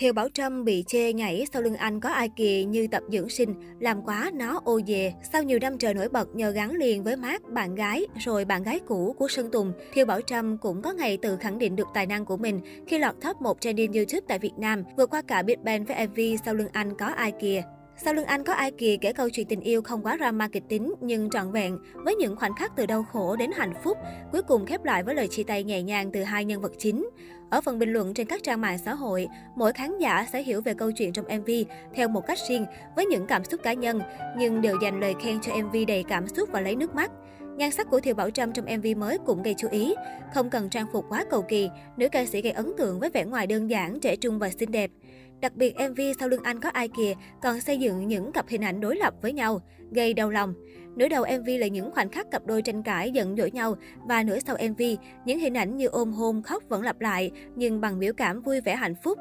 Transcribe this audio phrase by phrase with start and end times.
[0.00, 3.28] Thiều Bảo Trâm bị chê nhảy sau lưng anh có ai kỳ như tập dưỡng
[3.28, 5.12] sinh, làm quá nó ô về.
[5.32, 8.62] Sau nhiều năm trời nổi bật nhờ gắn liền với mát bạn gái, rồi bạn
[8.62, 11.88] gái cũ của Sơn Tùng, Thiều Bảo Trâm cũng có ngày tự khẳng định được
[11.94, 15.22] tài năng của mình khi lọt top 1 trending YouTube tại Việt Nam, vượt qua
[15.22, 17.62] cả Big Bang với MV sau lưng anh có ai kìa.
[18.04, 20.62] Sau lưng anh có ai kìa kể câu chuyện tình yêu không quá drama kịch
[20.68, 23.98] tính nhưng trọn vẹn với những khoảnh khắc từ đau khổ đến hạnh phúc,
[24.32, 27.10] cuối cùng khép lại với lời chia tay nhẹ nhàng từ hai nhân vật chính.
[27.50, 30.60] Ở phần bình luận trên các trang mạng xã hội, mỗi khán giả sẽ hiểu
[30.60, 31.50] về câu chuyện trong MV
[31.94, 34.00] theo một cách riêng với những cảm xúc cá nhân,
[34.38, 37.10] nhưng đều dành lời khen cho MV đầy cảm xúc và lấy nước mắt.
[37.56, 39.94] Nhan sắc của Thiều Bảo Trâm trong MV mới cũng gây chú ý.
[40.34, 43.24] Không cần trang phục quá cầu kỳ, nữ ca sĩ gây ấn tượng với vẻ
[43.24, 44.90] ngoài đơn giản, trẻ trung và xinh đẹp.
[45.40, 48.64] Đặc biệt MV sau lưng anh có ai kìa còn xây dựng những cặp hình
[48.64, 50.54] ảnh đối lập với nhau, gây đau lòng.
[50.96, 53.76] Nửa đầu MV là những khoảnh khắc cặp đôi tranh cãi giận dỗi nhau
[54.08, 54.82] và nửa sau MV,
[55.24, 58.60] những hình ảnh như ôm hôn khóc vẫn lặp lại nhưng bằng biểu cảm vui
[58.60, 59.18] vẻ hạnh phúc.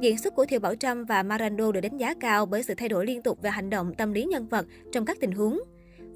[0.00, 2.88] Diễn xuất của Thiều Bảo Trâm và Marando được đánh giá cao bởi sự thay
[2.88, 5.60] đổi liên tục về hành động tâm lý nhân vật trong các tình huống.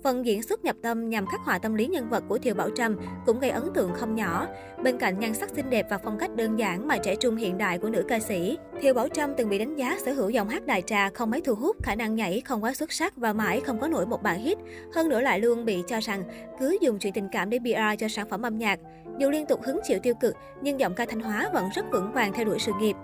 [0.03, 2.71] Phần diễn xuất nhập tâm nhằm khắc họa tâm lý nhân vật của Thiều Bảo
[2.71, 4.47] Trâm cũng gây ấn tượng không nhỏ.
[4.83, 7.59] Bên cạnh nhan sắc xinh đẹp và phong cách đơn giản mà trẻ trung hiện
[7.59, 10.49] đại của nữ ca sĩ, Thiều Bảo Trâm từng bị đánh giá sở hữu giọng
[10.49, 13.33] hát đại trà không mấy thu hút, khả năng nhảy không quá xuất sắc và
[13.33, 14.59] mãi không có nổi một bản hit.
[14.95, 16.25] Hơn nữa lại luôn bị cho rằng
[16.61, 18.79] cứ dùng chuyện tình cảm để PR cho sản phẩm âm nhạc.
[19.19, 22.13] Dù liên tục hứng chịu tiêu cực, nhưng giọng ca Thanh Hóa vẫn rất vững
[22.13, 22.97] vàng theo đuổi sự nghiệp.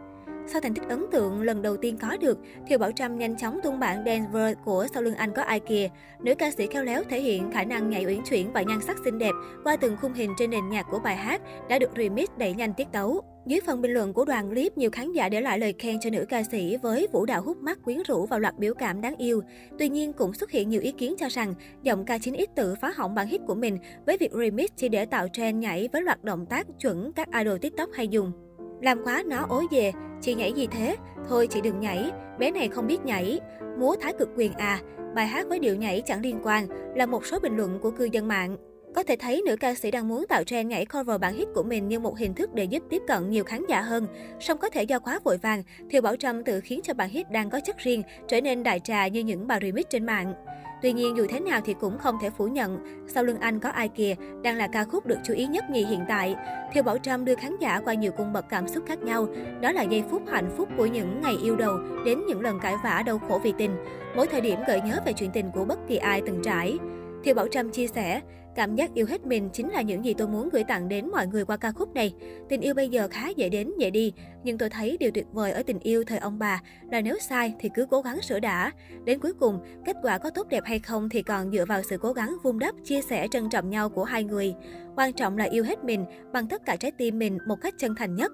[0.49, 3.61] Sau thành tích ấn tượng lần đầu tiên có được, Thiều Bảo Trâm nhanh chóng
[3.63, 5.89] tung bản Denver của Sau lưng anh có ai kìa.
[6.21, 8.97] Nữ ca sĩ khéo léo thể hiện khả năng nhảy uyển chuyển và nhan sắc
[9.05, 9.33] xinh đẹp
[9.65, 12.75] qua từng khung hình trên nền nhạc của bài hát đã được remix đẩy nhanh
[12.75, 13.21] tiết tấu.
[13.47, 16.11] Dưới phần bình luận của đoàn clip, nhiều khán giả để lại lời khen cho
[16.11, 19.17] nữ ca sĩ với vũ đạo hút mắt quyến rũ và loạt biểu cảm đáng
[19.17, 19.43] yêu.
[19.79, 22.93] Tuy nhiên, cũng xuất hiện nhiều ý kiến cho rằng giọng ca 9X tự phá
[22.97, 26.25] hỏng bản hit của mình với việc remix chỉ để tạo trend nhảy với loạt
[26.25, 28.46] động tác chuẩn các idol TikTok hay dùng.
[28.81, 30.97] Làm quá nó ối về, chị nhảy gì thế?
[31.29, 33.41] Thôi chị đừng nhảy, bé này không biết nhảy.
[33.79, 34.81] Múa thái cực quyền à,
[35.15, 38.05] bài hát với điệu nhảy chẳng liên quan, là một số bình luận của cư
[38.05, 38.57] dân mạng.
[38.95, 41.63] Có thể thấy nữ ca sĩ đang muốn tạo trend nhảy cover bản hit của
[41.63, 44.07] mình như một hình thức để giúp tiếp cận nhiều khán giả hơn.
[44.41, 47.31] Song có thể do quá vội vàng, Thiều Bảo Trâm tự khiến cho bản hit
[47.31, 50.35] đang có chất riêng trở nên đại trà như những bài remix trên mạng.
[50.83, 52.79] Tuy nhiên dù thế nào thì cũng không thể phủ nhận,
[53.09, 55.85] sau lưng anh có ai kìa đang là ca khúc được chú ý nhất nhì
[55.85, 56.37] hiện tại.
[56.73, 59.29] Theo Bảo Trâm đưa khán giả qua nhiều cung bậc cảm xúc khác nhau.
[59.61, 62.75] Đó là giây phút hạnh phúc của những ngày yêu đầu đến những lần cãi
[62.85, 63.71] vã đau khổ vì tình.
[64.17, 66.79] Mỗi thời điểm gợi nhớ về chuyện tình của bất kỳ ai từng trải.
[67.25, 68.21] Thiều Bảo Trâm chia sẻ,
[68.57, 71.27] cảm giác yêu hết mình chính là những gì tôi muốn gửi tặng đến mọi
[71.27, 72.15] người qua ca khúc này.
[72.49, 74.13] Tình yêu bây giờ khá dễ đến, dễ đi,
[74.45, 77.55] nhưng tôi thấy điều tuyệt vời ở tình yêu thời ông bà là nếu sai
[77.61, 78.73] thì cứ cố gắng sửa đã.
[79.05, 81.99] Đến cuối cùng, kết quả có tốt đẹp hay không thì còn dựa vào sự
[81.99, 84.55] cố gắng vun đắp, chia sẻ trân trọng nhau của hai người.
[84.97, 87.95] Quan trọng là yêu hết mình bằng tất cả trái tim mình một cách chân
[87.95, 88.33] thành nhất.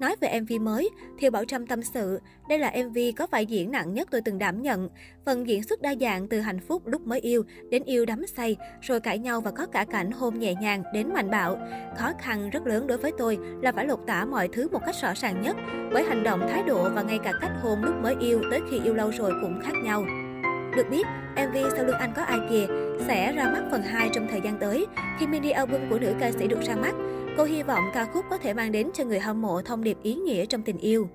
[0.00, 3.70] Nói về MV mới, Thiều Bảo Trâm tâm sự, đây là MV có vai diễn
[3.70, 4.88] nặng nhất tôi từng đảm nhận.
[5.24, 8.56] Phần diễn xuất đa dạng từ hạnh phúc lúc mới yêu đến yêu đắm say,
[8.80, 11.58] rồi cãi nhau và có cả cảnh hôn nhẹ nhàng đến mạnh bạo.
[11.96, 14.94] Khó khăn rất lớn đối với tôi là phải lột tả mọi thứ một cách
[15.02, 15.56] rõ ràng nhất,
[15.92, 18.80] bởi hành động, thái độ và ngay cả cách hôn lúc mới yêu tới khi
[18.84, 20.04] yêu lâu rồi cũng khác nhau.
[20.76, 22.66] Được biết, MV Sau lưng anh có ai kìa
[23.06, 24.86] sẽ ra mắt phần 2 trong thời gian tới
[25.18, 26.94] khi mini album của nữ ca sĩ được ra mắt.
[27.36, 29.96] Cô hy vọng ca khúc có thể mang đến cho người hâm mộ thông điệp
[30.02, 31.08] ý nghĩa trong tình yêu.